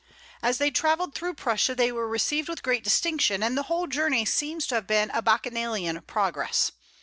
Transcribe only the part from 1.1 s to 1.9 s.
through Prussia